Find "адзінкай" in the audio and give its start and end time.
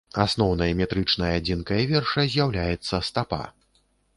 1.41-1.81